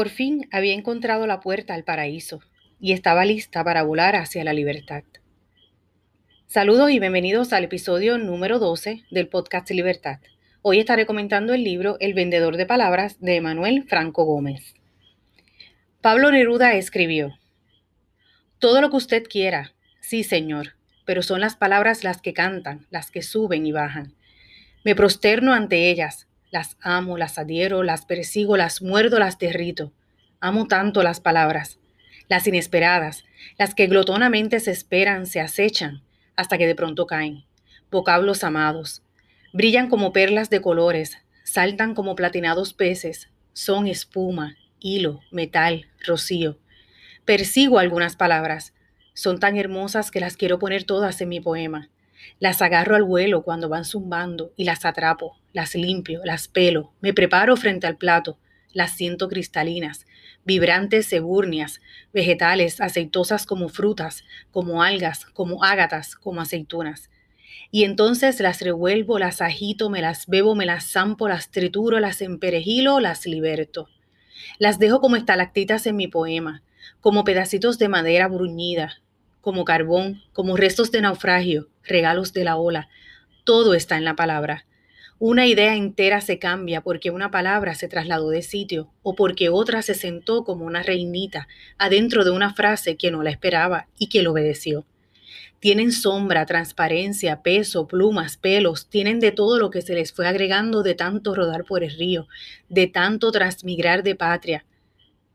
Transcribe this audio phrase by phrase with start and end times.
[0.00, 2.40] Por fin había encontrado la puerta al paraíso
[2.80, 5.04] y estaba lista para volar hacia la libertad.
[6.46, 10.20] Saludos y bienvenidos al episodio número 12 del podcast Libertad.
[10.62, 14.74] Hoy estaré comentando el libro El vendedor de palabras de Emanuel Franco Gómez.
[16.00, 17.38] Pablo Neruda escribió,
[18.58, 23.10] Todo lo que usted quiera, sí señor, pero son las palabras las que cantan, las
[23.10, 24.14] que suben y bajan.
[24.82, 29.92] Me prosterno ante ellas, las amo, las adhiero, las persigo, las muerdo, las derrito.
[30.40, 31.78] Amo tanto las palabras,
[32.28, 33.24] las inesperadas,
[33.58, 36.02] las que glotonamente se esperan, se acechan,
[36.36, 37.44] hasta que de pronto caen.
[37.90, 39.02] Vocablos amados.
[39.52, 46.58] Brillan como perlas de colores, saltan como platinados peces, son espuma, hilo, metal, rocío.
[47.24, 48.74] Persigo algunas palabras.
[49.12, 51.90] Son tan hermosas que las quiero poner todas en mi poema.
[52.38, 57.12] Las agarro al vuelo cuando van zumbando y las atrapo, las limpio, las pelo, me
[57.12, 58.38] preparo frente al plato,
[58.72, 60.06] las siento cristalinas,
[60.44, 61.80] vibrantes eburnias,
[62.12, 67.10] vegetales, aceitosas como frutas, como algas, como ágatas, como aceitunas.
[67.72, 72.20] Y entonces las revuelvo, las agito, me las bebo, me las zampo, las trituro, las
[72.20, 73.88] emperejilo, las liberto.
[74.58, 76.62] Las dejo como estalactitas en mi poema,
[77.00, 79.02] como pedacitos de madera bruñida,
[79.40, 82.88] como carbón, como restos de naufragio, regalos de la ola.
[83.44, 84.66] Todo está en la palabra.
[85.22, 89.82] Una idea entera se cambia porque una palabra se trasladó de sitio o porque otra
[89.82, 91.46] se sentó como una reinita
[91.76, 94.86] adentro de una frase que no la esperaba y que lo obedeció.
[95.58, 100.82] Tienen sombra, transparencia, peso, plumas, pelos, tienen de todo lo que se les fue agregando
[100.82, 102.26] de tanto rodar por el río,
[102.70, 104.64] de tanto transmigrar de patria,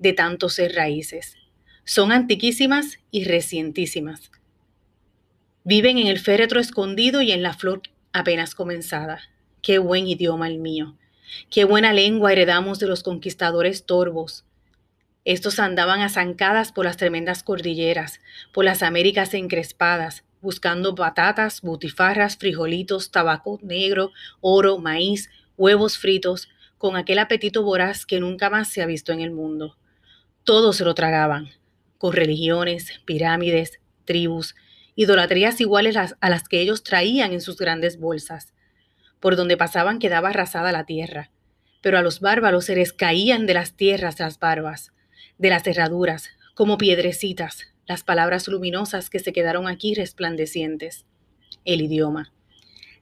[0.00, 1.36] de tanto ser raíces.
[1.84, 4.32] Son antiquísimas y recientísimas.
[5.62, 7.82] Viven en el féretro escondido y en la flor
[8.12, 9.20] apenas comenzada.
[9.62, 10.96] Qué buen idioma el mío.
[11.50, 14.44] Qué buena lengua heredamos de los conquistadores torvos.
[15.24, 18.20] Estos andaban a zancadas por las tremendas cordilleras,
[18.52, 26.48] por las Américas encrespadas, buscando patatas, butifarras, frijolitos, tabaco negro, oro, maíz, huevos fritos,
[26.78, 29.76] con aquel apetito voraz que nunca más se ha visto en el mundo.
[30.44, 31.50] Todos se lo tragaban,
[31.98, 34.54] con religiones, pirámides, tribus,
[34.94, 38.54] idolatrías iguales a las que ellos traían en sus grandes bolsas.
[39.20, 41.30] Por donde pasaban quedaba arrasada la tierra,
[41.80, 44.92] pero a los bárbaros se les caían de las tierras las barbas,
[45.38, 51.06] de las herraduras, como piedrecitas, las palabras luminosas que se quedaron aquí resplandecientes.
[51.64, 52.32] El idioma.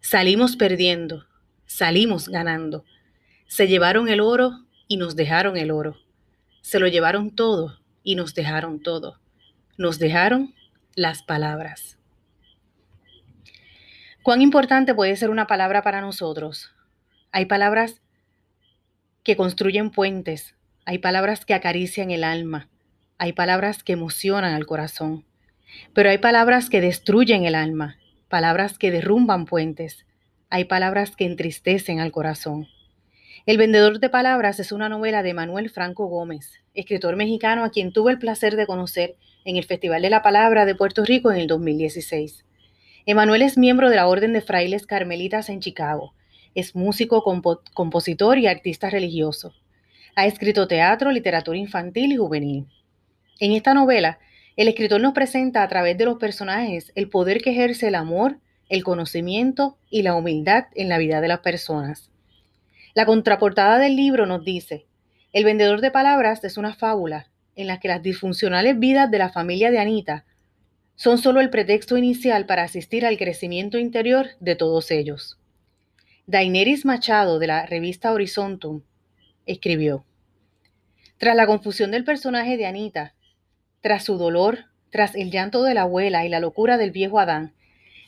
[0.00, 1.26] Salimos perdiendo,
[1.66, 2.84] salimos ganando.
[3.48, 5.96] Se llevaron el oro y nos dejaron el oro.
[6.60, 9.18] Se lo llevaron todo y nos dejaron todo.
[9.76, 10.54] Nos dejaron
[10.94, 11.95] las palabras.
[14.26, 16.74] ¿Cuán importante puede ser una palabra para nosotros?
[17.30, 18.02] Hay palabras
[19.22, 22.68] que construyen puentes, hay palabras que acarician el alma,
[23.18, 25.24] hay palabras que emocionan al corazón,
[25.94, 27.98] pero hay palabras que destruyen el alma,
[28.28, 30.06] palabras que derrumban puentes,
[30.50, 32.66] hay palabras que entristecen al corazón.
[33.46, 37.92] El vendedor de palabras es una novela de Manuel Franco Gómez, escritor mexicano a quien
[37.92, 39.14] tuve el placer de conocer
[39.44, 42.42] en el Festival de la Palabra de Puerto Rico en el 2016.
[43.08, 46.12] Emanuel es miembro de la Orden de Frailes Carmelitas en Chicago.
[46.56, 47.22] Es músico,
[47.72, 49.54] compositor y artista religioso.
[50.16, 52.66] Ha escrito teatro, literatura infantil y juvenil.
[53.38, 54.18] En esta novela,
[54.56, 58.40] el escritor nos presenta a través de los personajes el poder que ejerce el amor,
[58.68, 62.10] el conocimiento y la humildad en la vida de las personas.
[62.92, 64.84] La contraportada del libro nos dice,
[65.32, 69.28] El vendedor de palabras es una fábula en la que las disfuncionales vidas de la
[69.28, 70.24] familia de Anita
[70.96, 75.38] son solo el pretexto inicial para asistir al crecimiento interior de todos ellos.
[76.26, 78.82] Daineris Machado, de la revista Horizontum,
[79.44, 80.04] escribió,
[81.18, 83.14] Tras la confusión del personaje de Anita,
[83.80, 87.54] tras su dolor, tras el llanto de la abuela y la locura del viejo Adán,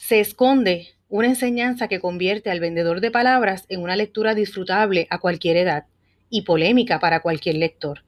[0.00, 5.18] se esconde una enseñanza que convierte al vendedor de palabras en una lectura disfrutable a
[5.18, 5.86] cualquier edad
[6.28, 8.02] y polémica para cualquier lector.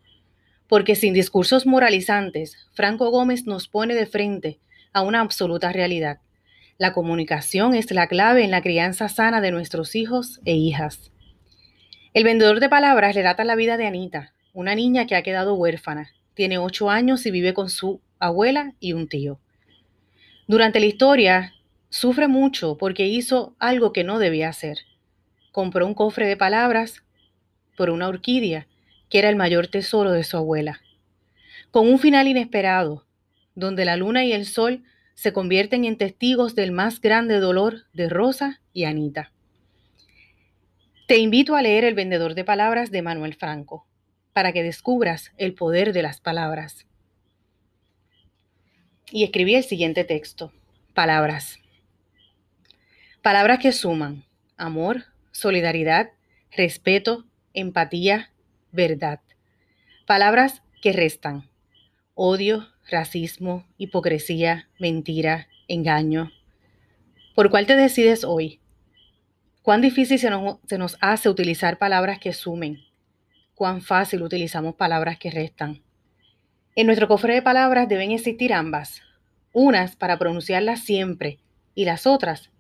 [0.69, 4.59] Porque sin discursos moralizantes, Franco Gómez nos pone de frente
[4.95, 6.21] a una absoluta realidad.
[6.79, 11.13] La comunicación es la clave en la crianza sana de nuestros hijos e hijas.
[12.15, 16.11] El vendedor de palabras relata la vida de Anita, una niña que ha quedado huérfana.
[16.35, 19.41] Tiene ocho años y vive con su abuela y un tío.
[20.47, 21.55] Durante la historia,
[21.91, 24.79] sufre mucho porque hizo algo que no debía hacer.
[25.53, 27.03] Compró un cofre de palabras
[27.77, 28.69] por una orquídea,
[29.11, 30.81] que era el mayor tesoro de su abuela.
[31.71, 33.04] Con un final inesperado,
[33.55, 34.83] donde la luna y el sol
[35.15, 39.33] se convierten en testigos del más grande dolor de Rosa y Anita.
[41.07, 43.87] Te invito a leer El vendedor de palabras de Manuel Franco.
[44.33, 46.89] para que descubras el poder de las palabras.
[49.13, 50.53] Y escribí el siguiente texto.
[50.93, 51.61] Palabras.
[53.23, 54.25] Palabras que suman
[54.57, 56.11] amor, solidaridad,
[56.51, 58.33] respeto, empatía,
[58.73, 59.21] verdad.
[60.05, 61.49] Palabras que restan
[62.15, 66.31] odio, racismo, hipocresía, mentira, engaño.
[67.35, 68.61] ¿Por cuál te decides hoy?
[69.63, 72.81] ¿Cuán difícil se nos, hace utilizar palabras que sumen?
[73.55, 75.83] ¿Cuán fácil utilizamos palabras que restan?
[76.77, 79.01] En nuestro cofre de palabras deben existir ambas,
[79.53, 81.39] unas para pronunciarlas siempre
[81.75, 82.51] y las otras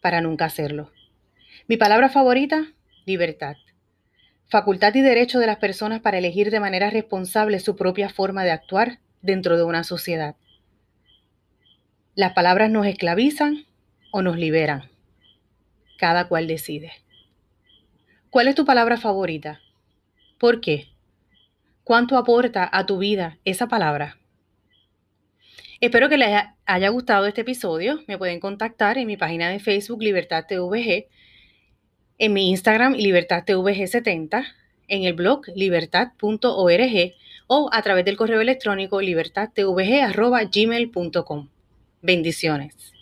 [0.00, 0.92] para nunca hacerlo.
[1.66, 2.72] Mi palabra favorita,
[3.04, 3.56] libertad.
[4.46, 8.52] Facultad y derecho de las personas para elegir de manera responsable su propia forma de
[8.52, 10.36] actuar dentro de una sociedad.
[12.14, 13.66] Las palabras nos esclavizan
[14.10, 14.90] o nos liberan.
[15.98, 16.92] Cada cual decide.
[18.30, 19.60] ¿Cuál es tu palabra favorita?
[20.38, 20.88] ¿Por qué?
[21.84, 24.18] ¿Cuánto aporta a tu vida esa palabra?
[25.80, 28.00] Espero que les haya gustado este episodio.
[28.08, 31.06] Me pueden contactar en mi página de Facebook Libertad TVG,
[32.18, 34.44] en mi Instagram Libertad TVG70,
[34.88, 37.14] en el blog libertad.org
[37.48, 41.48] o a través del correo electrónico libertadtvg.gmail.com.
[42.00, 42.92] Bendiciones.